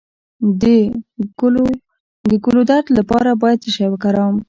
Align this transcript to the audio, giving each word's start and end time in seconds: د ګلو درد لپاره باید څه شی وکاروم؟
د 0.61 0.63
ګلو 2.45 2.61
درد 2.71 2.87
لپاره 2.97 3.29
باید 3.41 3.61
څه 3.63 3.69
شی 3.75 3.85
وکاروم؟ 3.89 4.35